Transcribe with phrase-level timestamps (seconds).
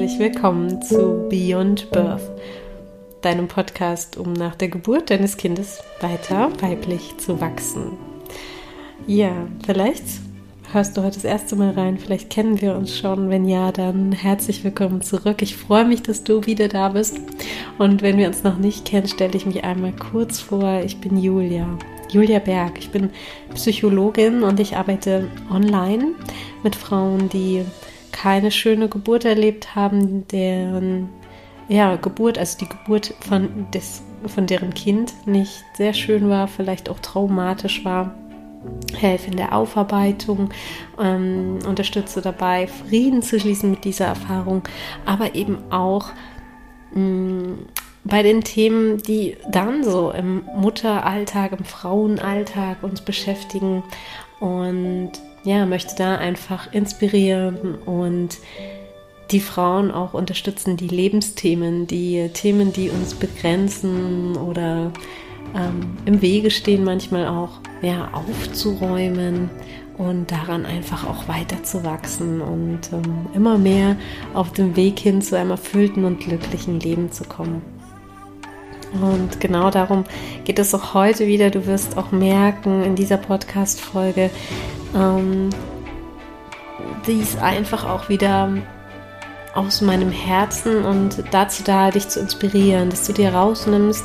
[0.00, 2.22] herzlich willkommen zu Beyond Birth,
[3.20, 7.98] deinem Podcast, um nach der Geburt deines Kindes weiter weiblich zu wachsen.
[9.06, 10.04] Ja, vielleicht
[10.72, 13.28] hörst du heute das erste Mal rein, vielleicht kennen wir uns schon.
[13.28, 15.42] Wenn ja, dann herzlich willkommen zurück.
[15.42, 17.20] Ich freue mich, dass du wieder da bist.
[17.76, 20.80] Und wenn wir uns noch nicht kennen, stelle ich mich einmal kurz vor.
[20.82, 21.66] Ich bin Julia.
[22.08, 22.78] Julia Berg.
[22.78, 23.10] Ich bin
[23.54, 26.12] Psychologin und ich arbeite online
[26.62, 27.66] mit Frauen, die
[28.12, 31.08] keine schöne Geburt erlebt haben, deren
[31.68, 36.88] ja, Geburt, also die Geburt von, des, von deren Kind nicht sehr schön war, vielleicht
[36.88, 38.14] auch traumatisch war.
[38.94, 40.50] Helfe in der Aufarbeitung,
[40.98, 44.62] ähm, unterstütze dabei, Frieden zu schließen mit dieser Erfahrung,
[45.06, 46.10] aber eben auch
[46.92, 47.58] mh, mm,
[48.04, 53.82] bei den Themen, die dann so im Mutteralltag, im Frauenalltag uns beschäftigen
[54.40, 55.12] und
[55.44, 58.38] ja, möchte da einfach inspirieren und
[59.30, 64.92] die Frauen auch unterstützen, die Lebensthemen, die Themen, die uns begrenzen oder
[65.54, 69.50] ähm, im Wege stehen, manchmal auch ja, aufzuräumen
[69.98, 73.96] und daran einfach auch weiter zu wachsen und ähm, immer mehr
[74.34, 77.62] auf dem Weg hin zu einem erfüllten und glücklichen Leben zu kommen.
[78.92, 80.04] Und genau darum
[80.44, 81.50] geht es auch heute wieder.
[81.50, 84.30] Du wirst auch merken in dieser Podcast-Folge,
[84.94, 85.50] ähm,
[87.06, 88.52] die ist einfach auch wieder
[89.54, 94.04] aus meinem Herzen und dazu da, dich zu inspirieren, dass du dir rausnimmst,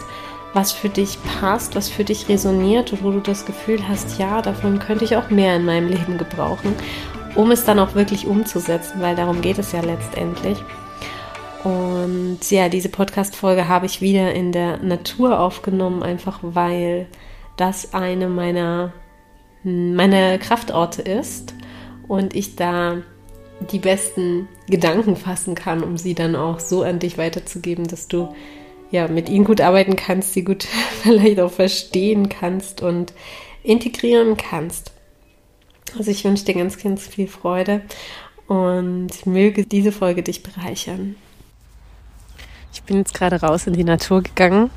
[0.54, 4.42] was für dich passt, was für dich resoniert und wo du das Gefühl hast, ja,
[4.42, 6.74] davon könnte ich auch mehr in meinem Leben gebrauchen,
[7.36, 10.58] um es dann auch wirklich umzusetzen, weil darum geht es ja letztendlich.
[11.66, 17.08] Und ja, diese Podcast-Folge habe ich wieder in der Natur aufgenommen, einfach weil
[17.58, 18.94] das eine meiner
[19.64, 21.56] meine Kraftorte ist
[22.08, 23.02] und ich da
[23.72, 28.36] die besten Gedanken fassen kann, um sie dann auch so an dich weiterzugeben, dass du
[28.92, 30.68] ja mit ihnen gut arbeiten kannst, sie gut
[31.02, 33.12] vielleicht auch verstehen kannst und
[33.64, 34.92] integrieren kannst.
[35.98, 37.82] Also ich wünsche dir ganz, ganz viel Freude
[38.46, 41.16] und möge diese Folge dich bereichern.
[42.76, 44.70] Ich bin jetzt gerade raus in die Natur gegangen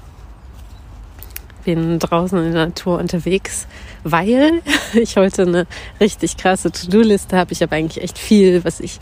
[1.68, 3.66] bin draußen in der Natur unterwegs,
[4.02, 4.62] weil
[4.94, 5.66] ich heute eine
[6.00, 7.52] richtig krasse To-Do-Liste habe.
[7.52, 9.00] Ich habe eigentlich echt viel, was ich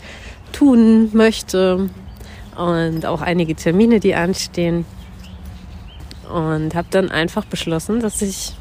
[0.51, 1.89] tun möchte
[2.57, 4.85] und auch einige Termine, die anstehen.
[6.29, 8.53] Und habe dann einfach beschlossen, dass ich,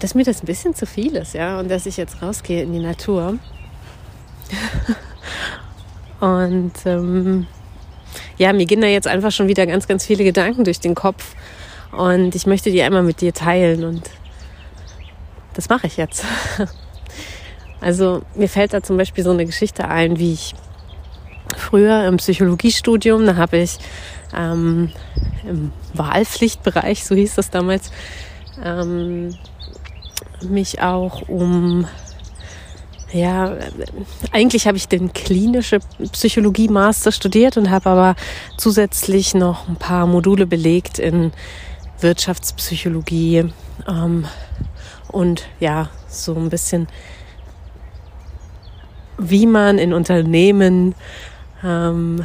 [0.00, 2.72] dass mir das ein bisschen zu viel ist, ja, und dass ich jetzt rausgehe in
[2.72, 3.38] die Natur.
[6.20, 7.46] und ähm,
[8.38, 11.34] ja, mir gehen da jetzt einfach schon wieder ganz, ganz viele Gedanken durch den Kopf
[11.92, 14.10] und ich möchte die einmal mit dir teilen und
[15.54, 16.24] das mache ich jetzt.
[17.82, 20.54] Also mir fällt da zum Beispiel so eine Geschichte ein, wie ich
[21.56, 23.78] früher im Psychologiestudium, da habe ich
[24.36, 24.92] ähm,
[25.48, 27.90] im Wahlpflichtbereich, so hieß das damals,
[28.62, 29.34] ähm,
[30.42, 31.86] mich auch um
[33.12, 33.56] ja,
[34.30, 35.80] eigentlich habe ich den klinische
[36.12, 38.16] Psychologie Master studiert und habe aber
[38.56, 41.32] zusätzlich noch ein paar Module belegt in
[42.00, 43.52] Wirtschaftspsychologie
[43.88, 44.26] ähm,
[45.08, 46.86] und ja, so ein bisschen,
[49.18, 50.94] wie man in Unternehmen
[51.64, 52.24] ähm,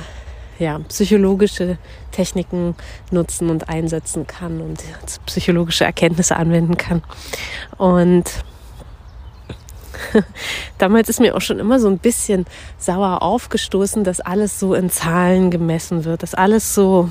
[0.59, 1.77] ja, psychologische
[2.11, 2.75] Techniken
[3.11, 4.81] nutzen und einsetzen kann und
[5.25, 7.03] psychologische Erkenntnisse anwenden kann.
[7.77, 8.23] Und
[10.77, 12.45] damals ist mir auch schon immer so ein bisschen
[12.77, 17.09] sauer aufgestoßen, dass alles so in Zahlen gemessen wird, dass alles so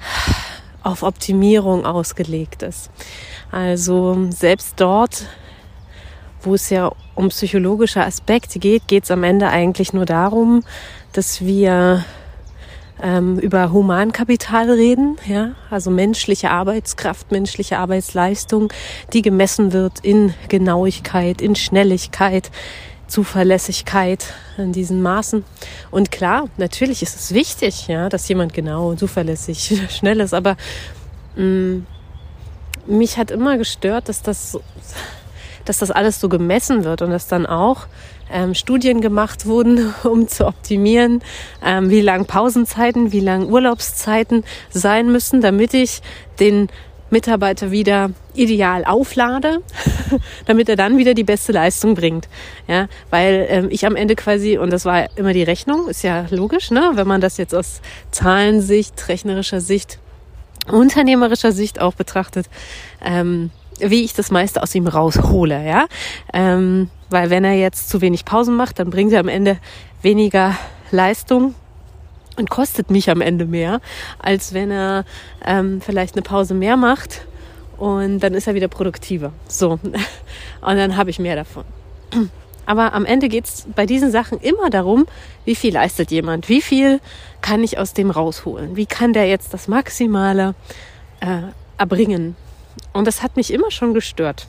[0.82, 2.90] auf Optimierung ausgelegt ist.
[3.50, 5.26] Also selbst dort,
[6.40, 10.64] wo es ja um psychologische Aspekte geht, geht es am Ende eigentlich nur darum,
[11.12, 12.04] dass wir
[13.00, 18.72] ähm, über Humankapital reden, ja, also menschliche Arbeitskraft, menschliche Arbeitsleistung,
[19.12, 22.50] die gemessen wird in Genauigkeit, in Schnelligkeit,
[23.06, 24.24] Zuverlässigkeit
[24.56, 25.44] in diesen Maßen.
[25.90, 30.56] Und klar, natürlich ist es wichtig, ja, dass jemand genau, zuverlässig, schnell ist, aber
[31.36, 31.86] mh, mm,
[32.86, 34.58] mich hat immer gestört, dass das,
[35.64, 37.86] dass das alles so gemessen wird und dass dann auch
[38.32, 41.22] ähm, Studien gemacht wurden, um zu optimieren,
[41.64, 46.02] ähm, wie lang Pausenzeiten, wie lang Urlaubszeiten sein müssen, damit ich
[46.40, 46.68] den
[47.12, 49.60] Mitarbeiter wieder ideal auflade,
[50.46, 52.26] damit er dann wieder die beste Leistung bringt.
[52.66, 56.26] Ja, weil ähm, ich am Ende quasi, und das war immer die Rechnung, ist ja
[56.30, 56.92] logisch, ne?
[56.94, 59.98] wenn man das jetzt aus Zahlensicht, rechnerischer Sicht,
[60.70, 62.46] unternehmerischer Sicht auch betrachtet,
[63.04, 63.50] ähm,
[63.90, 65.86] wie ich das meiste aus ihm raushole, ja.
[66.32, 69.58] Ähm, weil wenn er jetzt zu wenig Pausen macht, dann bringt er am Ende
[70.02, 70.56] weniger
[70.90, 71.54] Leistung
[72.36, 73.80] und kostet mich am Ende mehr,
[74.18, 75.04] als wenn er
[75.44, 77.26] ähm, vielleicht eine Pause mehr macht
[77.78, 79.32] und dann ist er wieder produktiver.
[79.48, 79.82] So, und
[80.62, 81.64] dann habe ich mehr davon.
[82.64, 85.06] Aber am Ende geht es bei diesen Sachen immer darum,
[85.44, 87.00] wie viel leistet jemand, wie viel
[87.40, 90.54] kann ich aus dem rausholen, wie kann der jetzt das Maximale
[91.20, 92.36] äh, erbringen.
[92.92, 94.46] Und das hat mich immer schon gestört.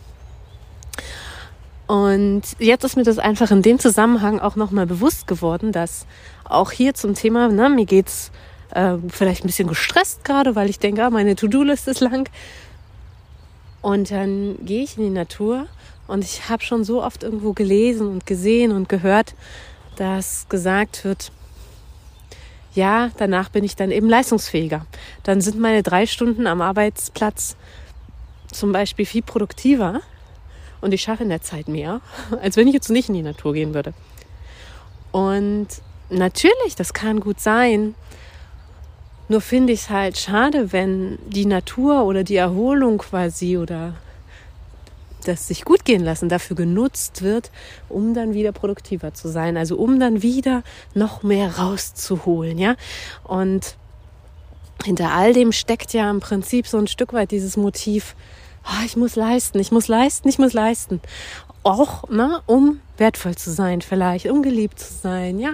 [1.88, 6.06] Und jetzt ist mir das einfach in dem Zusammenhang auch nochmal bewusst geworden, dass
[6.46, 8.32] auch hier zum Thema, ne, mir geht's
[8.72, 12.30] äh, vielleicht ein bisschen gestresst gerade, weil ich denke, ah, meine To-Do-List ist lang.
[13.82, 15.68] Und dann gehe ich in die Natur
[16.08, 19.36] und ich habe schon so oft irgendwo gelesen und gesehen und gehört,
[19.98, 21.32] dass gesagt wird,
[22.74, 24.86] ja, danach bin ich dann eben leistungsfähiger.
[25.24, 27.56] Dann sind meine drei Stunden am Arbeitsplatz
[28.54, 30.02] zum Beispiel viel produktiver
[30.82, 32.02] und ich schaffe in der Zeit mehr,
[32.42, 33.94] als wenn ich jetzt nicht in die Natur gehen würde.
[35.12, 35.68] Und
[36.10, 37.96] natürlich, das kann gut sein.
[39.30, 43.94] Nur finde ich es halt schade, wenn die Natur oder die Erholung quasi oder
[45.24, 47.52] das sich gut gehen lassen dafür genutzt wird,
[47.88, 50.64] um dann wieder produktiver zu sein, also um dann wieder
[50.94, 52.76] noch mehr rauszuholen, ja.
[53.24, 53.78] Und
[54.84, 58.16] hinter all dem steckt ja im Prinzip so ein Stück weit dieses Motiv,
[58.66, 61.02] oh, ich muss leisten, ich muss leisten, ich muss leisten.
[61.64, 65.54] Auch, ne, um wertvoll zu sein vielleicht, um geliebt zu sein, ja.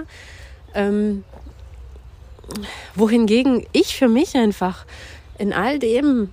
[0.74, 1.24] Ähm,
[2.94, 4.84] wohingegen ich für mich einfach
[5.38, 6.30] in all dem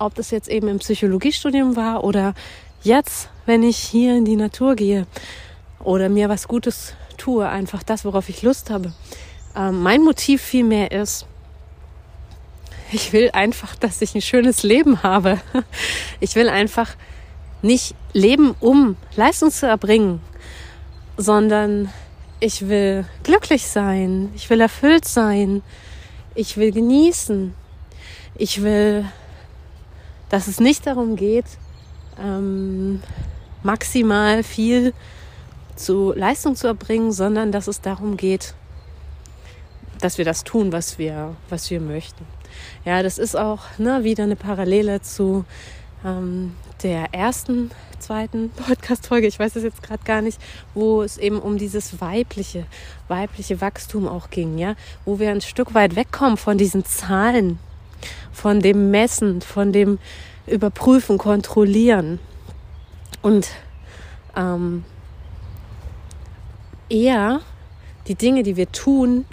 [0.00, 2.34] ob das jetzt eben im Psychologiestudium war oder
[2.82, 5.06] jetzt, wenn ich hier in die Natur gehe
[5.78, 8.92] oder mir was Gutes tue, einfach das, worauf ich Lust habe.
[9.54, 11.26] Ähm, mein Motiv vielmehr ist,
[12.92, 15.40] ich will einfach, dass ich ein schönes Leben habe.
[16.20, 16.96] Ich will einfach
[17.62, 20.20] nicht leben, um Leistung zu erbringen,
[21.16, 21.90] sondern
[22.40, 25.62] ich will glücklich sein, ich will erfüllt sein,
[26.34, 27.54] ich will genießen,
[28.36, 29.04] ich will
[30.30, 31.44] dass es nicht darum geht,
[32.18, 33.02] ähm,
[33.62, 34.94] maximal viel
[35.76, 38.54] zu Leistung zu erbringen, sondern dass es darum geht,
[40.00, 42.24] dass wir das tun, was wir, was wir möchten.
[42.84, 45.44] Ja, das ist auch ne, wieder eine Parallele zu
[46.04, 50.40] ähm, der ersten, zweiten Podcast-Folge, ich weiß es jetzt gerade gar nicht,
[50.74, 52.64] wo es eben um dieses weibliche,
[53.08, 54.74] weibliche Wachstum auch ging, ja,
[55.04, 57.58] wo wir ein Stück weit wegkommen von diesen Zahlen,
[58.32, 59.98] von dem Messen, von dem
[60.46, 62.18] Überprüfen, Kontrollieren.
[63.22, 63.48] Und
[64.34, 64.84] ähm,
[66.88, 67.40] eher
[68.06, 69.26] die Dinge, die wir tun,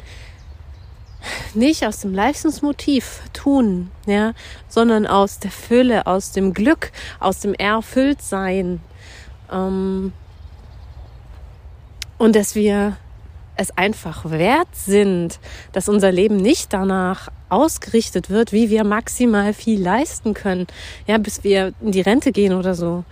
[1.56, 4.34] nicht aus dem Leistungsmotiv tun, ja,
[4.68, 8.82] sondern aus der Fülle, aus dem Glück, aus dem Erfülltsein.
[9.52, 10.14] Ähm,
[12.18, 12.98] und dass wir
[13.58, 15.40] es einfach wert sind,
[15.72, 20.68] dass unser Leben nicht danach ausgerichtet wird, wie wir maximal viel leisten können,
[21.08, 23.04] ja, bis wir in die Rente gehen oder so,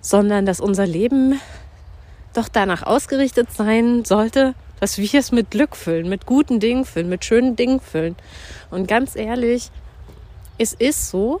[0.00, 1.40] sondern dass unser Leben
[2.32, 7.08] doch danach ausgerichtet sein sollte, dass wir es mit Glück füllen, mit guten Dingen füllen,
[7.08, 8.16] mit schönen Dingen füllen.
[8.70, 9.70] Und ganz ehrlich,
[10.58, 11.40] es ist so,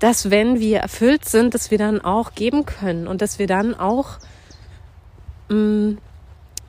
[0.00, 3.74] dass wenn wir erfüllt sind, dass wir dann auch geben können und dass wir dann
[3.74, 4.18] auch
[5.48, 5.98] mh, mm,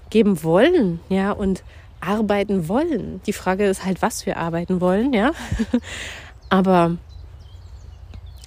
[0.10, 1.64] geben wollen, ja, und
[2.02, 3.22] arbeiten wollen.
[3.28, 5.32] Die Frage ist halt, was wir arbeiten wollen, ja.
[6.50, 6.98] Aber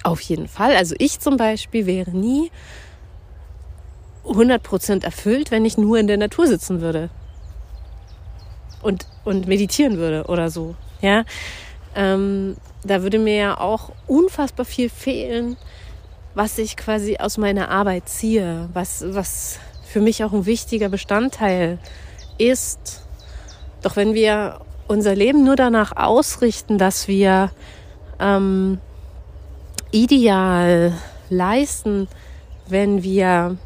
[0.03, 2.51] auf jeden Fall, also ich zum Beispiel wäre nie
[4.25, 7.09] 100% erfüllt, wenn ich nur in der Natur sitzen würde
[8.83, 11.23] und, und meditieren würde oder so, ja.
[11.95, 15.57] Ähm, da würde mir ja auch unfassbar viel fehlen,
[16.35, 21.77] was ich quasi aus meiner Arbeit ziehe, was, was für mich auch ein wichtiger Bestandteil
[22.37, 23.03] ist.
[23.81, 27.51] Doch wenn wir unser Leben nur danach ausrichten, dass wir
[28.19, 28.79] ähm,
[29.91, 30.93] ideal
[31.29, 32.07] leisten,
[32.67, 33.57] wenn wir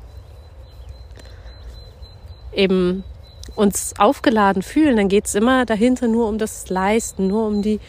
[2.53, 3.03] eben
[3.57, 7.79] uns aufgeladen fühlen, dann geht es immer dahinter nur um das Leisten, nur um die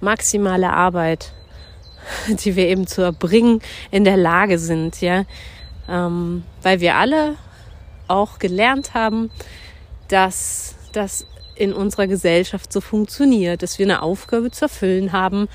[0.00, 1.32] maximale Arbeit,
[2.28, 3.60] die wir eben zu erbringen
[3.90, 5.24] in der Lage sind, ja,
[5.88, 7.36] ähm, weil wir alle
[8.08, 9.30] auch gelernt haben,
[10.08, 11.24] dass das
[11.54, 15.48] in unserer Gesellschaft so funktioniert, dass wir eine Aufgabe zu erfüllen haben,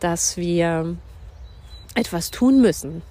[0.00, 0.96] dass wir
[1.94, 3.02] etwas tun müssen,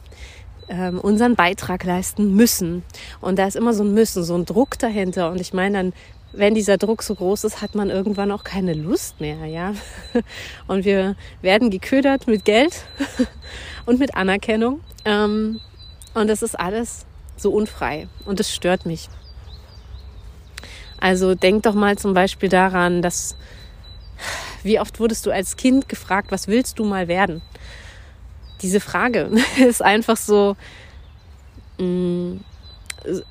[0.69, 2.83] ähm, unseren Beitrag leisten müssen.
[3.21, 5.31] Und da ist immer so ein Müssen, so ein Druck dahinter.
[5.31, 5.93] Und ich meine dann,
[6.31, 9.73] wenn dieser Druck so groß ist, hat man irgendwann auch keine Lust mehr, ja.
[10.67, 12.85] Und wir werden geködert mit Geld
[13.85, 14.81] und mit Anerkennung.
[15.05, 15.59] Ähm,
[16.13, 17.05] und das ist alles
[17.37, 19.09] so unfrei und es stört mich.
[20.99, 23.35] Also denk doch mal zum Beispiel daran, dass
[24.63, 27.41] wie oft wurdest du als Kind gefragt, was willst du mal werden?
[28.61, 30.55] Diese Frage ist einfach so,
[31.77, 32.43] mh, mm,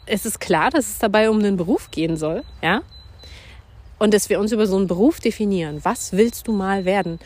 [0.06, 2.82] es ist klar, dass es dabei um einen Beruf gehen soll, ja?
[3.98, 5.80] Und dass wir uns über so einen Beruf definieren.
[5.82, 7.18] Was willst du mal werden?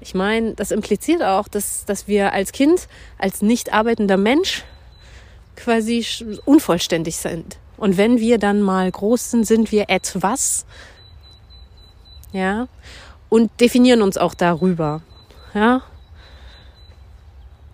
[0.00, 2.88] Ich meine, das impliziert auch, dass, dass wir als Kind,
[3.18, 4.64] als nicht arbeitender Mensch
[5.56, 6.04] quasi
[6.44, 7.58] unvollständig sind.
[7.76, 10.66] Und wenn wir dann mal groß sind, sind wir etwas,
[12.32, 12.68] ja,
[13.28, 15.02] und definieren uns auch darüber,
[15.54, 15.82] ja.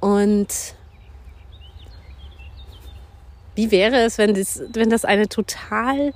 [0.01, 0.49] Und
[3.55, 6.13] wie wäre es, wenn das, wenn das eine total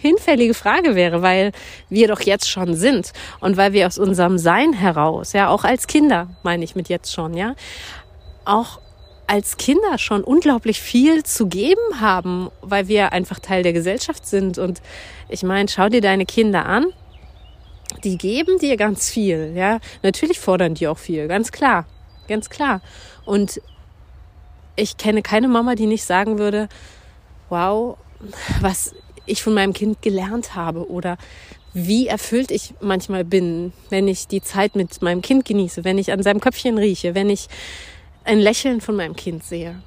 [0.00, 1.52] hinfällige Frage wäre, weil
[1.88, 5.86] wir doch jetzt schon sind und weil wir aus unserem Sein heraus, ja, auch als
[5.86, 7.54] Kinder, meine ich mit jetzt schon, ja,
[8.44, 8.80] auch
[9.26, 14.58] als Kinder schon unglaublich viel zu geben haben, weil wir einfach Teil der Gesellschaft sind.
[14.58, 14.82] Und
[15.28, 16.86] ich meine, schau dir deine Kinder an.
[18.04, 19.78] Die geben dir ganz viel, ja.
[20.02, 21.86] Natürlich fordern die auch viel, ganz klar,
[22.28, 22.80] ganz klar.
[23.24, 23.60] Und
[24.76, 26.68] ich kenne keine Mama, die nicht sagen würde,
[27.48, 27.96] wow,
[28.60, 28.94] was
[29.26, 31.18] ich von meinem Kind gelernt habe oder
[31.72, 36.12] wie erfüllt ich manchmal bin, wenn ich die Zeit mit meinem Kind genieße, wenn ich
[36.12, 37.48] an seinem Köpfchen rieche, wenn ich
[38.24, 39.80] ein Lächeln von meinem Kind sehe.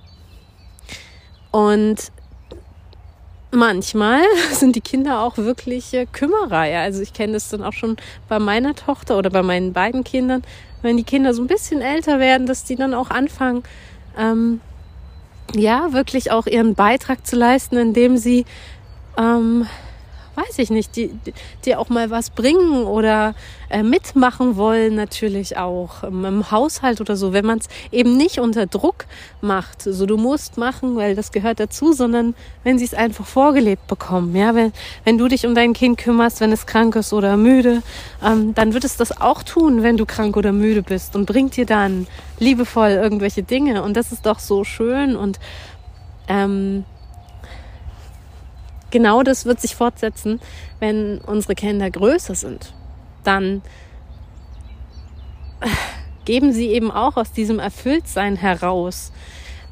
[1.51, 2.11] Und
[3.53, 6.65] manchmal sind die Kinder auch wirklich Kümmerer.
[6.65, 6.81] Ja?
[6.81, 10.43] Also ich kenne das dann auch schon bei meiner Tochter oder bei meinen beiden Kindern,
[10.81, 13.63] wenn die Kinder so ein bisschen älter werden, dass die dann auch anfangen,
[14.17, 14.59] ähm,
[15.53, 18.45] ja, wirklich auch ihren Beitrag zu leisten, indem sie
[19.17, 19.67] ähm,
[20.35, 21.11] weiß ich nicht, die,
[21.65, 23.35] die auch mal was bringen oder
[23.69, 28.39] äh, mitmachen wollen natürlich auch im, im Haushalt oder so, wenn man es eben nicht
[28.39, 29.05] unter Druck
[29.41, 33.87] macht, so du musst machen, weil das gehört dazu, sondern wenn sie es einfach vorgelebt
[33.87, 34.73] bekommen, ja, wenn,
[35.03, 37.81] wenn du dich um dein Kind kümmerst, wenn es krank ist oder müde,
[38.23, 41.55] ähm, dann wird es das auch tun, wenn du krank oder müde bist und bringt
[41.55, 42.07] dir dann
[42.39, 43.83] liebevoll irgendwelche Dinge.
[43.83, 45.39] Und das ist doch so schön und
[46.27, 46.85] ähm,
[48.93, 50.39] genau das wird sich fortsetzen,
[50.79, 52.73] wenn unsere Kinder größer sind.
[53.23, 53.61] Dann
[56.25, 59.11] geben sie eben auch aus diesem Erfülltsein heraus,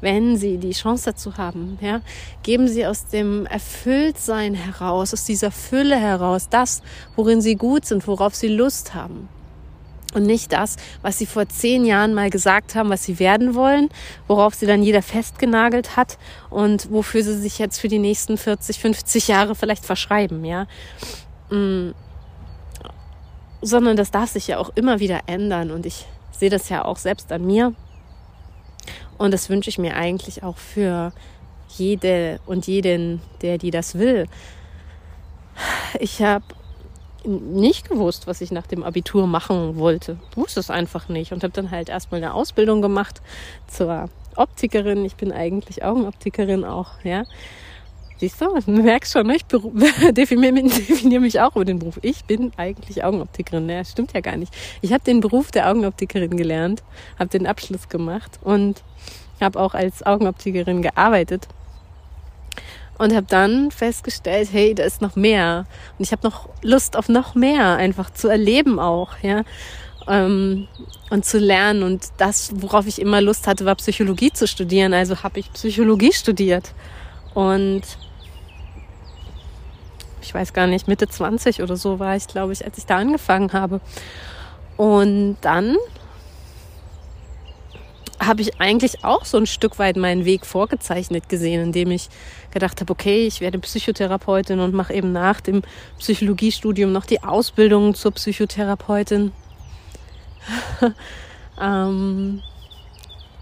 [0.00, 2.00] wenn sie die Chance dazu haben, ja,
[2.42, 6.82] geben sie aus dem Erfülltsein heraus, aus dieser Fülle heraus, das,
[7.14, 9.28] worin sie gut sind, worauf sie Lust haben
[10.14, 13.88] und nicht das, was sie vor zehn Jahren mal gesagt haben, was sie werden wollen,
[14.28, 16.18] worauf sie dann jeder festgenagelt hat
[16.50, 20.66] und wofür sie sich jetzt für die nächsten 40, 50 Jahre vielleicht verschreiben, ja.
[21.50, 21.92] Mm.
[23.60, 26.96] Sondern das darf sich ja auch immer wieder ändern und ich sehe das ja auch
[26.96, 27.74] selbst an mir.
[29.18, 31.12] Und das wünsche ich mir eigentlich auch für
[31.68, 34.26] jede und jeden, der die das will.
[36.00, 36.44] Ich habe
[37.26, 40.16] nicht gewusst, was ich nach dem Abitur machen wollte.
[40.34, 43.20] Wusste es einfach nicht und habe dann halt erstmal eine Ausbildung gemacht
[43.68, 45.04] zur Optikerin.
[45.04, 47.24] Ich bin eigentlich Augenoptikerin auch, ja.
[48.18, 49.34] Siehst du, du merkst schon, ne?
[49.34, 49.44] ich
[50.12, 51.98] definiere, definiere mich auch über den Beruf.
[52.02, 53.68] Ich bin eigentlich Augenoptikerin.
[53.68, 54.54] Ja, stimmt ja gar nicht.
[54.80, 56.84] Ich habe den Beruf der Augenoptikerin gelernt,
[57.18, 58.82] habe den Abschluss gemacht und
[59.40, 61.48] habe auch als Augenoptikerin gearbeitet
[62.98, 65.66] und habe dann festgestellt, hey, da ist noch mehr
[65.98, 69.42] und ich habe noch Lust auf noch mehr, einfach zu erleben auch, ja.
[70.08, 70.66] Ähm,
[71.10, 74.94] und zu lernen und das, worauf ich immer Lust hatte, war Psychologie zu studieren.
[74.94, 76.72] Also habe ich Psychologie studiert
[77.34, 77.82] und
[80.22, 82.96] ich weiß gar nicht, Mitte 20 oder so war ich, glaube ich, als ich da
[82.96, 83.80] angefangen habe.
[84.76, 85.76] Und dann
[88.26, 92.08] habe ich eigentlich auch so ein Stück weit meinen Weg vorgezeichnet gesehen, indem ich
[92.50, 95.62] gedacht habe, okay, ich werde Psychotherapeutin und mache eben nach dem
[95.98, 99.32] Psychologiestudium noch die Ausbildung zur Psychotherapeutin.
[101.60, 102.42] ähm,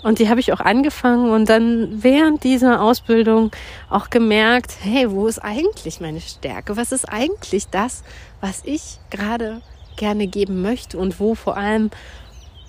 [0.03, 3.51] und die habe ich auch angefangen und dann während dieser Ausbildung
[3.91, 6.77] auch gemerkt, hey, wo ist eigentlich meine Stärke?
[6.77, 8.03] Was ist eigentlich das,
[8.41, 9.61] was ich gerade
[9.97, 11.91] gerne geben möchte und wo vor allem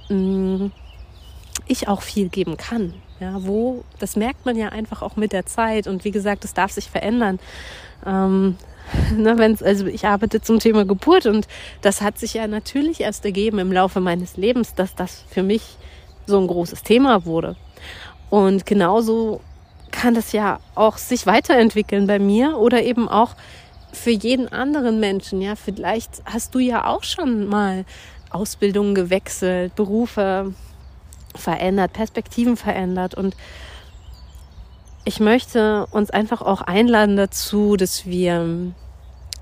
[0.09, 0.71] mh, mm,
[1.67, 2.93] ich auch viel geben kann.
[3.19, 6.53] Ja, wo, das merkt man ja einfach auch mit der Zeit und wie gesagt, das
[6.53, 7.39] darf sich verändern.
[8.05, 8.57] Ähm,
[9.15, 11.47] ne, wenn's, also ich arbeite zum Thema Geburt und
[11.81, 15.77] das hat sich ja natürlich erst ergeben im Laufe meines Lebens, dass das für mich
[16.25, 17.55] so ein großes Thema wurde.
[18.29, 19.41] Und genauso
[19.91, 23.35] kann das ja auch sich weiterentwickeln bei mir oder eben auch
[23.93, 25.41] für jeden anderen Menschen.
[25.41, 27.85] Ja, vielleicht hast du ja auch schon mal
[28.29, 30.53] Ausbildungen gewechselt, Berufe
[31.35, 33.15] verändert, Perspektiven verändert.
[33.15, 33.35] Und
[35.03, 38.73] ich möchte uns einfach auch einladen dazu, dass wir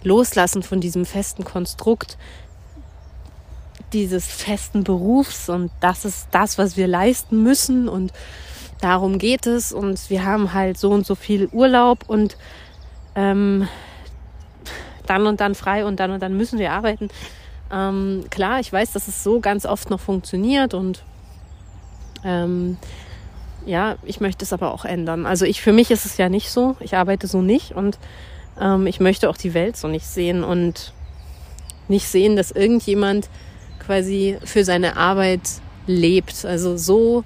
[0.03, 2.17] loslassen von diesem festen Konstrukt
[3.93, 5.49] dieses festen Berufs.
[5.49, 7.89] Und das ist das, was wir leisten müssen.
[7.89, 8.13] Und
[8.81, 9.71] darum geht es.
[9.71, 12.07] Und wir haben halt so und so viel Urlaub.
[12.07, 12.37] Und
[13.15, 13.67] ähm,
[15.05, 17.09] dann und dann frei und dann und dann müssen wir arbeiten.
[17.71, 20.73] Ähm, klar, ich weiß, dass es so ganz oft noch funktioniert.
[20.73, 21.03] Und
[22.23, 22.77] ähm,
[23.65, 25.25] ja, ich möchte es aber auch ändern.
[25.25, 26.75] Also ich für mich ist es ja nicht so.
[26.79, 27.97] Ich arbeite so nicht und
[28.59, 30.93] ähm, ich möchte auch die Welt so nicht sehen und
[31.87, 33.29] nicht sehen, dass irgendjemand
[33.85, 35.41] quasi für seine Arbeit
[35.87, 36.45] lebt.
[36.45, 37.23] Also so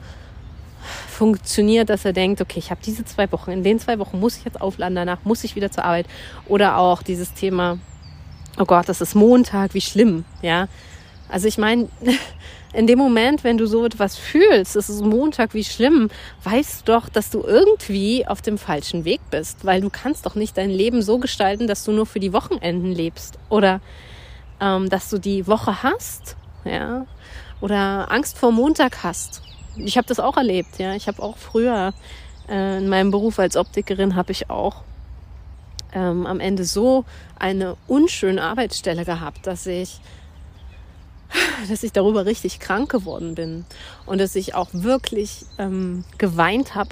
[1.10, 4.38] funktioniert, dass er denkt, okay, ich habe diese zwei Wochen, in den zwei Wochen muss
[4.38, 6.08] ich jetzt aufladen, danach muss ich wieder zur Arbeit.
[6.48, 7.78] Oder auch dieses Thema,
[8.58, 10.68] oh Gott, das ist Montag, wie schlimm, ja.
[11.34, 11.90] Also ich meine,
[12.74, 16.12] in dem Moment, wenn du so etwas fühlst, es ist Montag, wie schlimm,
[16.44, 20.56] weißt doch, dass du irgendwie auf dem falschen Weg bist, weil du kannst doch nicht
[20.58, 23.82] dein Leben so gestalten, dass du nur für die Wochenenden lebst oder
[24.62, 26.36] ähm, dass du die Woche hast,
[26.66, 27.08] ja,
[27.62, 29.42] oder Angst vor Montag hast.
[29.76, 30.94] Ich habe das auch erlebt, ja.
[30.94, 31.96] Ich habe auch früher
[32.48, 34.84] äh, in meinem Beruf als Optikerin habe ich auch
[35.96, 37.06] ähm, am Ende so
[37.40, 40.00] eine unschöne Arbeitsstelle gehabt, dass ich
[41.70, 43.66] dass ich darüber richtig krank geworden bin
[44.06, 46.90] und dass ich auch wirklich ähm, geweint habe,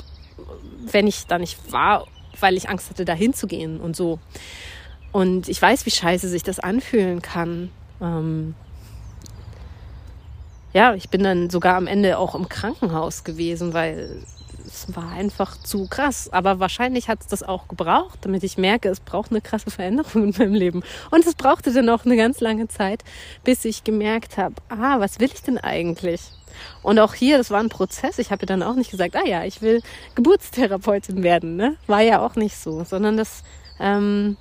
[0.91, 2.07] wenn ich da nicht war,
[2.39, 4.19] weil ich Angst hatte, da hinzugehen und so.
[5.11, 7.69] Und ich weiß, wie scheiße sich das anfühlen kann.
[8.01, 8.55] Ähm,
[10.73, 14.23] ja, ich bin dann sogar am Ende auch im Krankenhaus gewesen, weil
[14.65, 16.29] es war einfach zu krass.
[16.31, 20.23] Aber wahrscheinlich hat es das auch gebraucht, damit ich merke, es braucht eine krasse Veränderung
[20.29, 20.83] in meinem Leben.
[21.11, 23.03] Und es brauchte dann auch eine ganz lange Zeit,
[23.43, 26.21] bis ich gemerkt habe, ah, was will ich denn eigentlich?
[26.83, 28.19] Und auch hier, das war ein Prozess.
[28.19, 29.81] Ich habe dann auch nicht gesagt, ah ja, ich will
[30.15, 31.55] Geburtstherapeutin werden.
[31.55, 31.77] Ne?
[31.87, 33.43] War ja auch nicht so, sondern das,
[33.79, 34.37] ähm,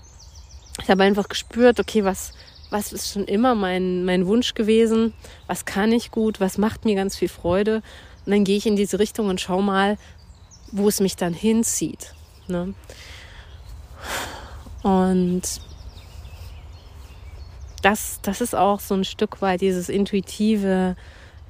[0.82, 2.32] ich habe einfach gespürt, okay, was,
[2.70, 5.14] was ist schon immer mein, mein Wunsch gewesen?
[5.46, 6.40] Was kann ich gut?
[6.40, 7.82] Was macht mir ganz viel Freude?
[8.26, 9.96] Und dann gehe ich in diese Richtung und schau mal,
[10.72, 12.14] wo es mich dann hinzieht.
[12.48, 12.74] Ne?
[14.82, 15.42] Und
[17.82, 20.96] das, das ist auch so ein Stück weit dieses intuitive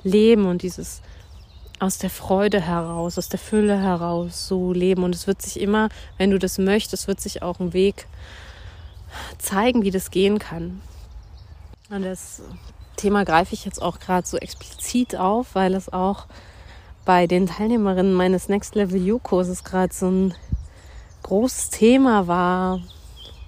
[0.02, 1.02] Leben und dieses
[1.78, 5.02] aus der Freude heraus, aus der Fülle heraus so leben.
[5.02, 8.06] Und es wird sich immer, wenn du das möchtest, wird sich auch ein Weg
[9.38, 10.82] zeigen, wie das gehen kann.
[11.88, 12.42] Und das
[12.96, 16.26] Thema greife ich jetzt auch gerade so explizit auf, weil es auch
[17.04, 20.34] bei den Teilnehmerinnen meines Next Level You Kurses gerade so ein
[21.22, 22.80] großes Thema war,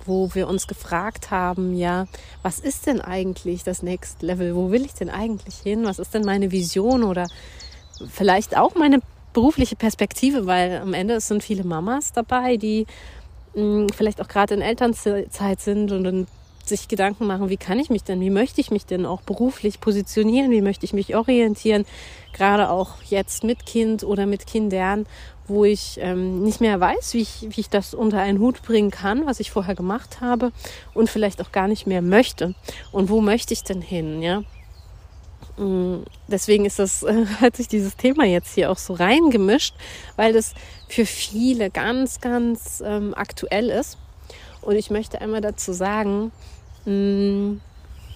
[0.07, 2.07] wo wir uns gefragt haben, ja,
[2.43, 4.55] was ist denn eigentlich das Next Level?
[4.57, 5.85] Wo will ich denn eigentlich hin?
[5.85, 7.29] Was ist denn meine Vision oder
[8.11, 9.01] vielleicht auch meine
[9.33, 12.87] berufliche Perspektive, weil am Ende sind viele Mamas dabei, die
[13.55, 16.27] mh, hm, vielleicht auch gerade in Elternzeit sind und dann
[16.69, 19.81] sich Gedanken machen, wie kann ich mich denn, wie möchte ich mich denn auch beruflich
[19.81, 21.85] positionieren, wie möchte ich mich orientieren,
[22.33, 25.07] gerade auch jetzt mit Kind oder mit Kindern,
[25.49, 28.91] wo ich ähm, nicht mehr weiß, wie ich, wie ich das unter einen Hut bringen
[28.91, 30.53] kann, was ich vorher gemacht habe
[30.95, 32.55] und vielleicht auch gar nicht mehr möchte.
[32.93, 34.43] Und wo möchte ich denn hin, ja?
[35.57, 37.05] Mm, deswegen ist das,
[37.41, 39.75] hat sich dieses Thema jetzt hier auch so reingemischt,
[40.17, 40.55] weil das
[40.89, 43.99] für viele ganz, ganz ähm, aktuell ist.
[44.63, 46.33] Und ich möchte einmal dazu sagen,
[46.85, 47.61] mh, mm,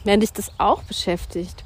[0.04, 1.64] wenn dich das auch beschäftigt,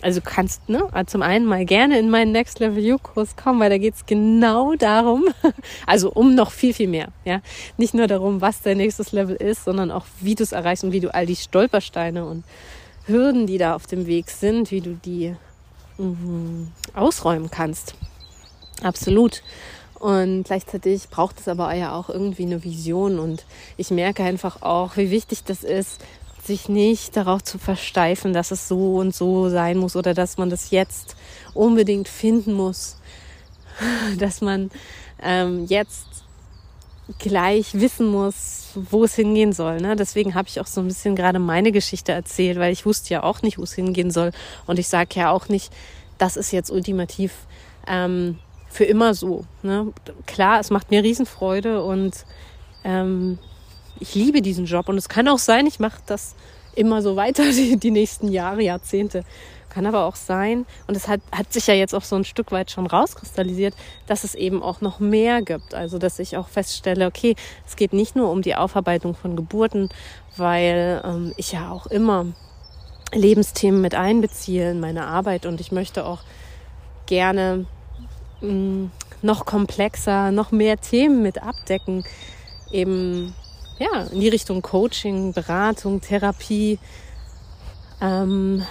[0.00, 3.70] also kannst ne, zum einen mal gerne in meinen Next Level You Kurs kommen, weil
[3.70, 5.24] da geht's genau darum,
[5.86, 7.08] also um noch viel, viel mehr.
[7.24, 7.40] Ja,
[7.78, 10.92] Nicht nur darum, was dein nächstes Level ist, sondern auch, wie du es erreichst und
[10.92, 12.44] wie du all die Stolpersteine und
[13.06, 15.34] Hürden, die da auf dem Weg sind, wie du die
[15.96, 17.94] mh, ausräumen kannst.
[18.82, 19.42] Absolut.
[19.98, 23.18] Und gleichzeitig braucht es aber ja auch irgendwie eine Vision.
[23.18, 23.44] Und
[23.76, 26.00] ich merke einfach auch, wie wichtig das ist,
[26.44, 30.50] sich nicht darauf zu versteifen, dass es so und so sein muss oder dass man
[30.50, 31.16] das jetzt
[31.52, 32.96] unbedingt finden muss,
[34.18, 34.70] dass man
[35.20, 36.06] ähm, jetzt
[37.18, 39.80] gleich wissen muss, wo es hingehen soll.
[39.80, 39.96] Ne?
[39.96, 43.22] Deswegen habe ich auch so ein bisschen gerade meine Geschichte erzählt, weil ich wusste ja
[43.22, 44.32] auch nicht, wo es hingehen soll.
[44.66, 45.72] Und ich sage ja auch nicht,
[46.18, 47.32] das ist jetzt ultimativ
[47.86, 49.44] ähm, für immer so.
[49.62, 49.92] Ne?
[50.26, 52.24] Klar, es macht mir Riesenfreude und
[52.84, 53.38] ähm,
[54.00, 54.88] ich liebe diesen Job.
[54.88, 56.34] Und es kann auch sein, ich mache das
[56.74, 59.24] immer so weiter die, die nächsten Jahre, Jahrzehnte.
[59.68, 62.52] Kann aber auch sein, und es hat, hat sich ja jetzt auch so ein Stück
[62.52, 63.74] weit schon rauskristallisiert,
[64.06, 65.74] dass es eben auch noch mehr gibt.
[65.74, 69.90] Also, dass ich auch feststelle, okay, es geht nicht nur um die Aufarbeitung von Geburten,
[70.36, 72.26] weil ähm, ich ja auch immer
[73.12, 76.20] Lebensthemen mit einbeziehe in meine Arbeit und ich möchte auch
[77.06, 77.66] gerne
[78.40, 78.86] mm,
[79.22, 82.04] noch komplexer, noch mehr Themen mit abdecken.
[82.70, 83.34] Eben
[83.78, 86.78] ja, in die Richtung Coaching, Beratung, Therapie,
[88.00, 88.64] ähm,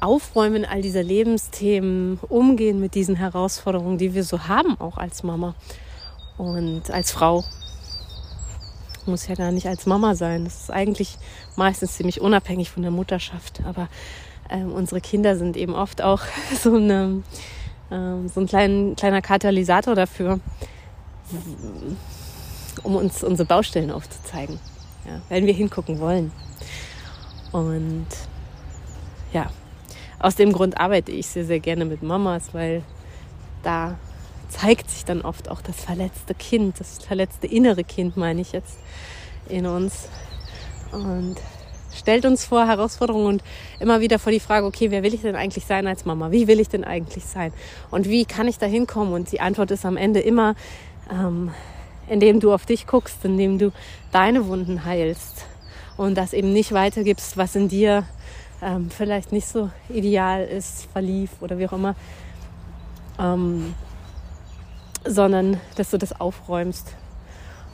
[0.00, 5.54] Aufräumen all dieser Lebensthemen, umgehen mit diesen Herausforderungen, die wir so haben, auch als Mama
[6.38, 7.44] und als Frau.
[9.04, 10.44] Muss ja gar nicht als Mama sein.
[10.44, 11.18] Das ist eigentlich
[11.56, 13.60] meistens ziemlich unabhängig von der Mutterschaft.
[13.66, 13.88] Aber
[14.48, 16.22] äh, unsere Kinder sind eben oft auch
[16.62, 17.22] so, eine,
[17.90, 20.40] äh, so ein klein, kleiner Katalysator dafür,
[22.82, 24.58] um uns unsere Baustellen aufzuzeigen,
[25.06, 26.32] ja, wenn wir hingucken wollen.
[27.52, 28.06] Und
[29.32, 29.50] ja,
[30.18, 32.82] aus dem Grund arbeite ich sehr, sehr gerne mit Mamas, weil
[33.62, 33.96] da
[34.48, 38.78] zeigt sich dann oft auch das verletzte Kind, das verletzte innere Kind, meine ich jetzt,
[39.48, 40.08] in uns.
[40.92, 41.36] Und
[41.94, 43.42] stellt uns vor Herausforderungen und
[43.80, 46.30] immer wieder vor die Frage, okay, wer will ich denn eigentlich sein als Mama?
[46.30, 47.52] Wie will ich denn eigentlich sein?
[47.90, 49.12] Und wie kann ich da hinkommen?
[49.12, 50.54] Und die Antwort ist am Ende immer,
[51.10, 51.50] ähm,
[52.08, 53.72] indem du auf dich guckst, indem du
[54.12, 55.44] deine Wunden heilst
[55.96, 58.04] und das eben nicht weitergibst, was in dir
[58.62, 61.94] ähm, vielleicht nicht so ideal ist, verlief oder wie auch immer,
[63.18, 63.74] ähm,
[65.04, 66.94] sondern dass du das aufräumst.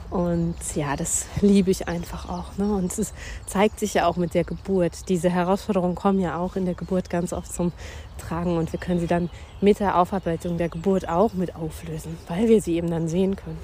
[0.09, 2.57] Und ja, das liebe ich einfach auch.
[2.57, 2.73] Ne?
[2.73, 3.13] Und es
[3.45, 5.09] zeigt sich ja auch mit der Geburt.
[5.09, 7.73] Diese Herausforderungen kommen ja auch in der Geburt ganz oft zum
[8.17, 9.29] Tragen und wir können sie dann
[9.61, 13.59] mit der Aufarbeitung der Geburt auch mit auflösen, weil wir sie eben dann sehen können.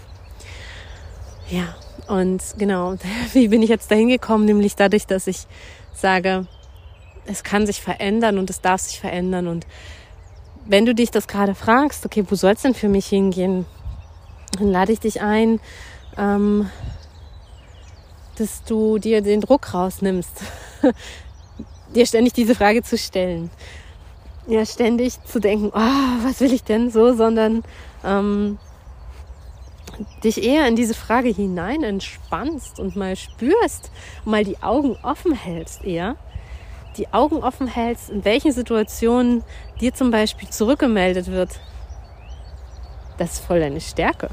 [1.50, 1.76] Ja,
[2.08, 2.96] und genau,
[3.34, 4.46] wie bin ich jetzt dahin gekommen?
[4.46, 5.48] Nämlich dadurch, dass ich
[5.94, 6.46] sage,
[7.26, 9.48] es kann sich verändern und es darf sich verändern.
[9.48, 9.66] Und
[10.66, 13.66] wenn du dich das gerade fragst, okay, wo soll es denn für mich hingehen,
[14.58, 15.60] dann lade ich dich ein,
[16.18, 16.70] ähm,
[18.38, 20.42] dass du dir den Druck rausnimmst,
[21.96, 23.50] dir ständig diese Frage zu stellen.
[24.48, 27.64] Ja, ständig zu denken, oh, was will ich denn so, sondern
[28.04, 28.58] ähm,
[30.24, 33.92] dich eher in diese Frage hinein entspannst und mal spürst,
[34.26, 36.18] mal die Augen offen hältst eher
[36.98, 39.44] die Augen offen hältst, in welchen Situationen
[39.80, 41.60] dir zum Beispiel zurückgemeldet wird,
[43.18, 44.30] das ist voll deine Stärke.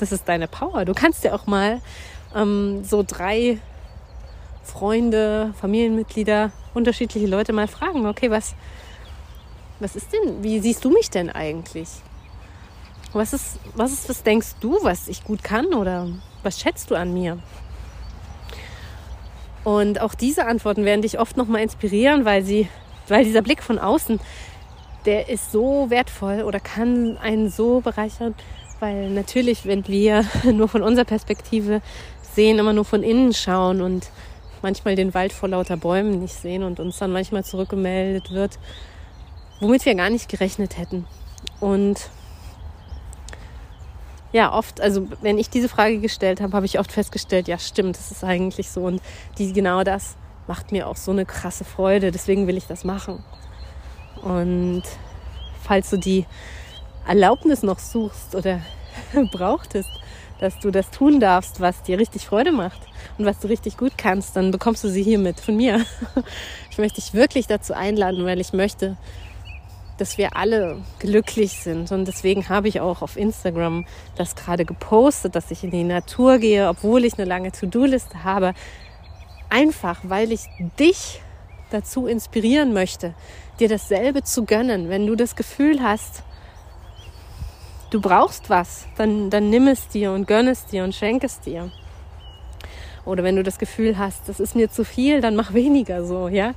[0.00, 0.86] Das ist deine Power.
[0.86, 1.82] Du kannst ja auch mal
[2.34, 3.58] ähm, so drei
[4.62, 8.54] Freunde, Familienmitglieder, unterschiedliche Leute mal fragen, okay, was,
[9.78, 11.88] was ist denn, wie siehst du mich denn eigentlich?
[13.12, 16.08] Was ist, was ist, was denkst du, was ich gut kann oder
[16.42, 17.38] was schätzt du an mir?
[19.64, 22.68] Und auch diese Antworten werden dich oft nochmal inspirieren, weil sie,
[23.08, 24.18] weil dieser Blick von außen,
[25.04, 28.34] der ist so wertvoll oder kann einen so bereichern,
[28.80, 31.80] weil natürlich, wenn wir nur von unserer Perspektive
[32.34, 34.10] sehen, immer nur von innen schauen und
[34.62, 38.58] manchmal den Wald vor lauter Bäumen nicht sehen und uns dann manchmal zurückgemeldet wird,
[39.60, 41.06] womit wir gar nicht gerechnet hätten.
[41.60, 42.10] Und
[44.32, 47.96] ja, oft, also wenn ich diese Frage gestellt habe, habe ich oft festgestellt, ja stimmt,
[47.96, 48.82] das ist eigentlich so.
[48.82, 49.02] Und
[49.38, 50.16] die, genau das
[50.46, 52.12] macht mir auch so eine krasse Freude.
[52.12, 53.24] Deswegen will ich das machen.
[54.22, 54.82] Und
[55.62, 56.26] falls du die
[57.06, 58.60] Erlaubnis noch suchst oder
[59.32, 59.90] brauchtest,
[60.40, 62.80] dass du das tun darfst, was dir richtig Freude macht
[63.18, 65.84] und was du richtig gut kannst, dann bekommst du sie hiermit von mir.
[66.70, 68.96] Ich möchte dich wirklich dazu einladen, weil ich möchte,
[69.98, 71.92] dass wir alle glücklich sind.
[71.92, 73.84] Und deswegen habe ich auch auf Instagram
[74.16, 78.54] das gerade gepostet, dass ich in die Natur gehe, obwohl ich eine lange To-Do-Liste habe.
[79.50, 80.42] Einfach, weil ich
[80.78, 81.20] dich
[81.70, 83.14] dazu inspirieren möchte,
[83.58, 84.88] dir dasselbe zu gönnen.
[84.88, 86.22] Wenn du das Gefühl hast,
[87.90, 91.40] du brauchst was, dann, dann nimm es dir und gönn es dir und schenk es
[91.40, 91.70] dir.
[93.04, 96.28] Oder wenn du das Gefühl hast, das ist mir zu viel, dann mach weniger so,
[96.28, 96.52] ja.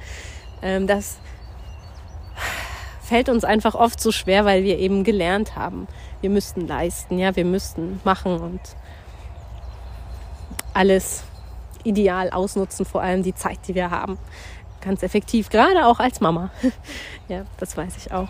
[0.62, 1.17] Ähm, das
[3.02, 5.88] fällt uns einfach oft so schwer, weil wir eben gelernt haben,
[6.22, 8.62] wir müssten leisten, ja, wir müssten machen und
[10.74, 11.24] alles
[11.84, 14.17] ideal ausnutzen, vor allem die Zeit, die wir haben.
[14.82, 16.50] Ganz effektiv, gerade auch als Mama.
[17.28, 18.30] ja, das weiß ich auch.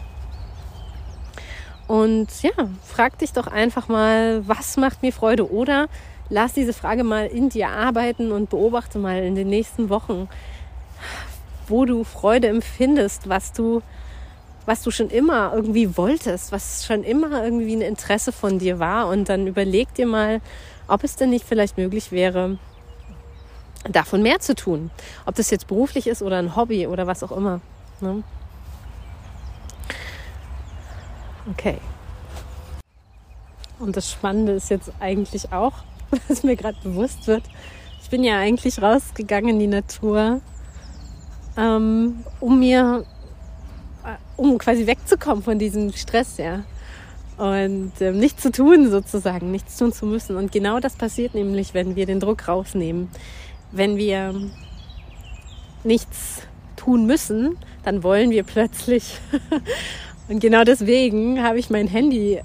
[1.87, 2.51] Und ja,
[2.85, 5.51] frag dich doch einfach mal, was macht mir Freude?
[5.51, 5.87] Oder
[6.29, 10.29] lass diese Frage mal in dir arbeiten und beobachte mal in den nächsten Wochen,
[11.67, 13.81] wo du Freude empfindest, was du
[14.65, 19.07] was du schon immer irgendwie wolltest, was schon immer irgendwie ein Interesse von dir war.
[19.07, 20.41] Und dann überleg dir mal,
[20.87, 22.57] ob es denn nicht vielleicht möglich wäre,
[23.89, 24.91] davon mehr zu tun.
[25.25, 27.59] Ob das jetzt beruflich ist oder ein Hobby oder was auch immer.
[27.99, 28.23] Ne?
[31.51, 31.77] Okay.
[33.79, 35.73] Und das Spannende ist jetzt eigentlich auch,
[36.27, 37.43] was mir gerade bewusst wird,
[38.01, 40.41] ich bin ja eigentlich rausgegangen in die Natur,
[41.57, 43.05] ähm, um mir
[44.37, 46.63] um quasi wegzukommen von diesem Stress, ja.
[47.37, 50.35] und äh, nichts zu tun sozusagen, nichts tun zu müssen.
[50.35, 53.09] Und genau das passiert nämlich, wenn wir den Druck rausnehmen.
[53.71, 54.33] Wenn wir
[55.83, 56.41] nichts
[56.75, 59.19] tun müssen, dann wollen wir plötzlich.
[60.33, 62.41] und genau deswegen habe ich mein Handy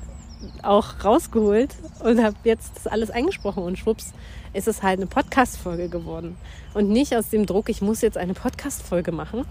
[0.62, 1.74] auch rausgeholt
[2.05, 4.12] und habe jetzt das alles eingesprochen und schwupps
[4.53, 6.37] ist es halt eine Podcast-Folge geworden.
[6.74, 9.46] Und nicht aus dem Druck, ich muss jetzt eine Podcast-Folge machen,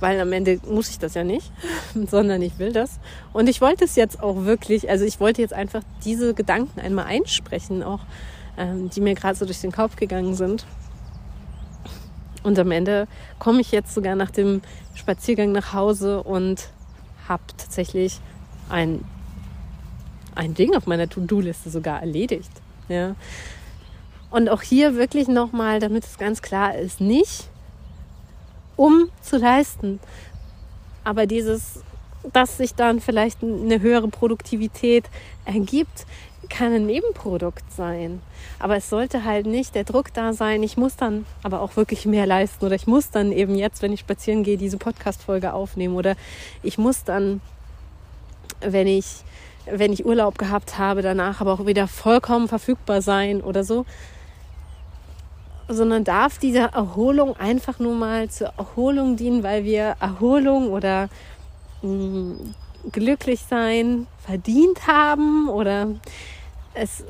[0.00, 1.52] weil am Ende muss ich das ja nicht,
[2.10, 3.00] sondern ich will das.
[3.34, 7.04] Und ich wollte es jetzt auch wirklich, also ich wollte jetzt einfach diese Gedanken einmal
[7.04, 8.00] einsprechen, auch
[8.56, 10.64] ähm, die mir gerade so durch den Kopf gegangen sind.
[12.44, 14.62] Und am Ende komme ich jetzt sogar nach dem
[14.94, 16.70] Spaziergang nach Hause und
[17.28, 18.20] habe tatsächlich
[18.68, 19.04] ein,
[20.34, 22.50] ein Ding auf meiner To-Do-Liste sogar erledigt.
[22.88, 23.14] Ja.
[24.30, 27.48] Und auch hier wirklich nochmal, damit es ganz klar ist, nicht
[28.76, 30.00] um zu leisten,
[31.04, 31.82] aber dieses,
[32.32, 35.04] dass sich dann vielleicht eine höhere Produktivität
[35.44, 36.06] ergibt,
[36.48, 38.20] kann ein Nebenprodukt sein.
[38.58, 42.06] Aber es sollte halt nicht der Druck da sein, ich muss dann aber auch wirklich
[42.06, 45.96] mehr leisten oder ich muss dann eben jetzt, wenn ich spazieren gehe, diese Podcast-Folge aufnehmen
[45.96, 46.14] oder
[46.62, 47.40] ich muss dann,
[48.60, 49.06] wenn ich,
[49.66, 53.84] wenn ich Urlaub gehabt habe, danach aber auch wieder vollkommen verfügbar sein oder so.
[55.68, 61.08] Sondern darf diese Erholung einfach nur mal zur Erholung dienen, weil wir Erholung oder
[61.82, 62.36] mh,
[62.90, 65.88] glücklich sein verdient haben oder
[66.74, 67.04] es,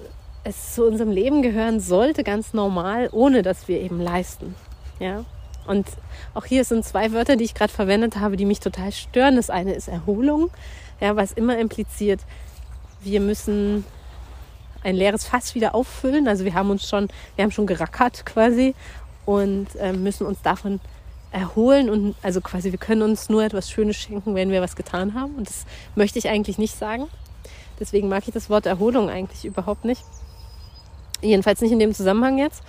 [0.44, 4.54] es zu unserem Leben gehören sollte, ganz normal, ohne dass wir eben leisten.
[4.98, 5.24] Ja?
[5.66, 5.87] Und
[6.35, 9.37] auch hier sind zwei Wörter, die ich gerade verwendet habe, die mich total stören.
[9.37, 10.50] Das eine ist Erholung,
[11.00, 12.20] ja, was immer impliziert,
[13.02, 13.85] wir müssen
[14.82, 16.28] ein leeres Fass wieder auffüllen.
[16.28, 18.74] Also wir haben uns schon, wir haben schon gerackert quasi
[19.24, 20.80] und äh, müssen uns davon
[21.32, 25.14] erholen und also quasi wir können uns nur etwas Schönes schenken, wenn wir was getan
[25.14, 25.34] haben.
[25.34, 25.64] Und das
[25.94, 27.08] möchte ich eigentlich nicht sagen.
[27.80, 30.02] Deswegen mag ich das Wort Erholung eigentlich überhaupt nicht.
[31.20, 32.62] Jedenfalls nicht in dem Zusammenhang jetzt.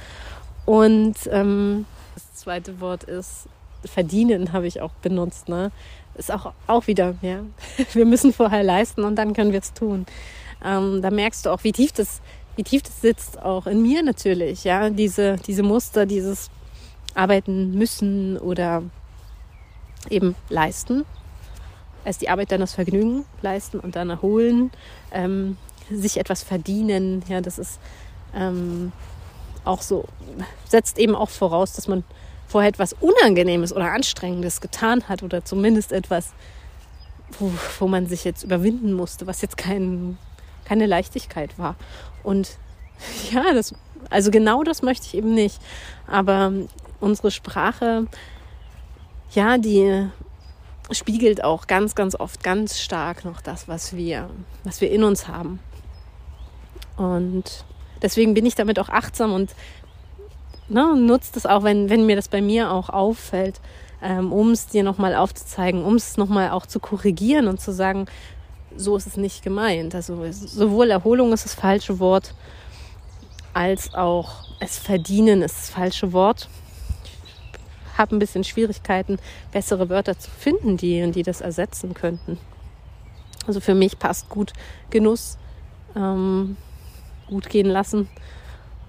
[0.65, 3.47] Und ähm, das zweite Wort ist
[3.85, 5.49] verdienen, habe ich auch benutzt.
[5.49, 5.71] Ne?
[6.15, 7.39] Ist auch, auch wieder, ja.
[7.93, 10.05] Wir müssen vorher leisten und dann können wir es tun.
[10.63, 12.21] Ähm, da merkst du auch, wie tief das,
[12.55, 14.89] wie tief das sitzt, auch in mir natürlich, ja.
[14.89, 16.49] Diese, diese Muster, dieses
[17.15, 18.83] arbeiten müssen oder
[20.09, 21.05] eben leisten.
[22.05, 24.71] Erst die Arbeit, dann das Vergnügen leisten und dann erholen,
[25.11, 25.57] ähm,
[25.89, 27.23] sich etwas verdienen.
[27.27, 27.79] Ja, das ist
[28.35, 28.91] ähm,
[29.63, 30.05] auch so,
[30.67, 32.03] setzt eben auch voraus, dass man
[32.47, 36.33] vorher etwas Unangenehmes oder Anstrengendes getan hat oder zumindest etwas,
[37.39, 40.17] wo, wo man sich jetzt überwinden musste, was jetzt kein,
[40.65, 41.75] keine Leichtigkeit war.
[42.21, 42.57] Und
[43.31, 43.73] ja, das,
[44.09, 45.59] also genau das möchte ich eben nicht.
[46.05, 46.51] Aber
[47.03, 48.07] unsere Sprache,
[49.33, 50.07] ja, die
[50.91, 54.29] spiegelt auch ganz, ganz oft ganz stark noch das, was wir,
[54.63, 55.59] was wir in uns haben.
[56.97, 57.65] Und
[58.01, 59.51] deswegen bin ich damit auch achtsam und
[60.69, 63.59] ne, nutze das auch, wenn, wenn mir das bei mir auch auffällt,
[64.01, 68.05] ähm, um es dir nochmal aufzuzeigen, um es nochmal auch zu korrigieren und zu sagen,
[68.75, 69.93] so ist es nicht gemeint.
[69.93, 72.33] Also sowohl Erholung ist das falsche Wort,
[73.53, 76.47] als auch es verdienen ist das falsche Wort
[77.97, 79.19] habe ein bisschen Schwierigkeiten,
[79.51, 82.37] bessere Wörter zu finden, die, die das ersetzen könnten.
[83.45, 84.53] Also für mich passt gut
[84.89, 85.37] Genuss,
[85.95, 86.57] ähm,
[87.27, 88.09] gut gehen lassen.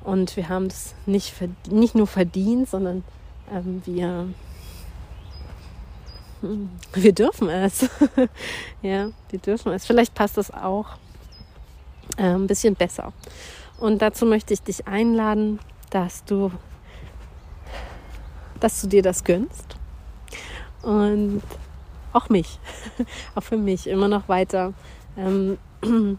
[0.05, 1.35] Und wir haben es nicht,
[1.71, 3.05] nicht nur verdient, sondern
[3.51, 4.29] ähm, wir,
[6.41, 7.89] hm, wir dürfen es.
[8.83, 9.87] ja, wir dürfen es.
[9.87, 10.97] Vielleicht passt das auch
[12.17, 13.13] äh, ein bisschen besser.
[13.79, 15.59] Und dazu möchte ich dich einladen,
[15.91, 16.53] dass du
[18.65, 19.77] dass du dir das gönnst.
[20.83, 21.43] Und
[22.15, 22.59] auch mich,
[23.35, 24.73] auch für mich immer noch weiter
[25.19, 25.59] ähm,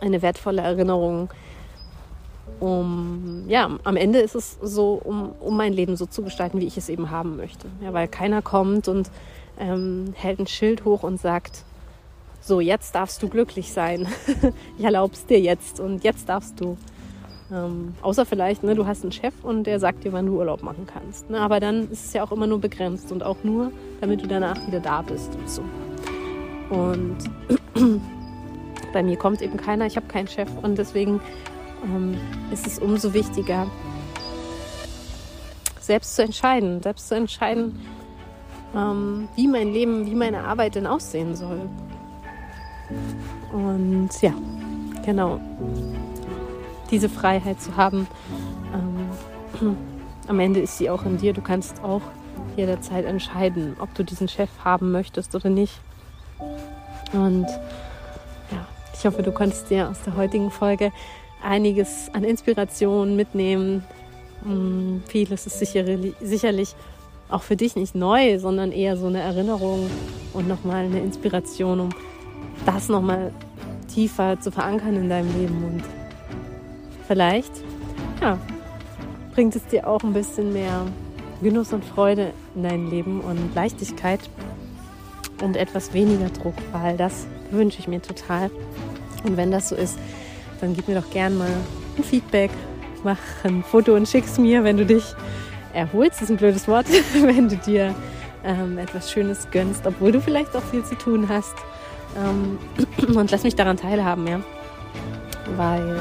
[0.00, 1.28] eine wertvolle Erinnerung,
[2.60, 6.66] um, ja, am Ende ist es so, um, um mein Leben so zu gestalten, wie
[6.66, 7.66] ich es eben haben möchte.
[7.82, 9.10] Ja, weil keiner kommt und
[9.58, 11.64] ähm, hält ein Schild hoch und sagt,
[12.40, 14.06] so, jetzt darfst du glücklich sein.
[14.78, 16.78] ich erlaube es dir jetzt und jetzt darfst du
[17.52, 20.62] ähm, außer vielleicht, ne, du hast einen Chef und der sagt dir, wann du Urlaub
[20.62, 21.30] machen kannst.
[21.30, 21.40] Ne?
[21.40, 24.66] Aber dann ist es ja auch immer nur begrenzt und auch nur, damit du danach
[24.66, 25.62] wieder da bist und so.
[26.70, 27.18] Und
[28.92, 31.20] bei mir kommt eben keiner, ich habe keinen Chef und deswegen
[31.84, 32.16] ähm,
[32.52, 33.68] ist es umso wichtiger,
[35.80, 37.78] selbst zu entscheiden, selbst zu entscheiden,
[38.74, 41.60] ähm, wie mein Leben, wie meine Arbeit denn aussehen soll.
[43.52, 44.32] Und ja,
[45.04, 45.40] genau
[46.90, 48.06] diese Freiheit zu haben.
[49.60, 49.76] Ähm,
[50.28, 51.32] am Ende ist sie auch in dir.
[51.32, 52.02] Du kannst auch
[52.56, 55.80] jederzeit entscheiden, ob du diesen Chef haben möchtest oder nicht.
[57.12, 57.46] Und
[58.98, 60.90] Ich hoffe, du konntest dir aus der heutigen Folge
[61.44, 63.84] einiges an Inspiration mitnehmen.
[64.42, 66.74] Mm, vieles ist sicherlich, sicherlich
[67.28, 69.90] auch für dich nicht neu, sondern eher so eine Erinnerung
[70.32, 71.88] und nochmal eine Inspiration, um
[72.64, 73.32] das nochmal
[73.92, 75.64] tiefer zu verankern in deinem Leben.
[75.64, 75.84] Und
[77.06, 77.52] vielleicht,
[78.20, 78.38] ja,
[79.34, 80.86] bringt es dir auch ein bisschen mehr
[81.42, 84.20] Genuss und Freude in dein Leben und Leichtigkeit
[85.42, 88.50] und etwas weniger Druck, weil das wünsche ich mir total.
[89.24, 89.98] Und wenn das so ist,
[90.60, 91.50] dann gib mir doch gern mal
[91.96, 92.50] ein Feedback,
[93.04, 95.04] mach ein Foto und schick's mir, wenn du dich
[95.74, 97.94] erholst, ist ein blödes Wort, wenn du dir
[98.44, 101.54] ähm, etwas Schönes gönnst, obwohl du vielleicht auch viel zu tun hast.
[102.16, 102.58] Ähm,
[103.16, 104.40] und lass mich daran teilhaben, ja.
[105.56, 106.00] Weil,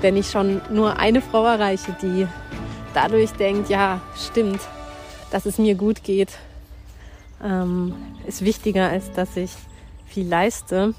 [0.00, 2.26] wenn ich schon nur eine Frau erreiche, die
[2.92, 4.60] dadurch denkt, ja, stimmt,
[5.30, 6.38] dass es mir gut geht,
[7.42, 7.94] ähm,
[8.26, 9.50] ist wichtiger, als dass ich
[10.06, 10.94] viel leiste,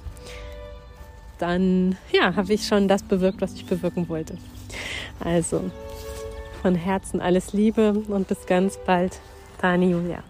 [1.39, 4.37] dann ja, habe ich schon das bewirkt, was ich bewirken wollte.
[5.19, 5.69] Also
[6.61, 9.19] von Herzen alles Liebe und bis ganz bald,
[9.61, 10.23] Dani Julia.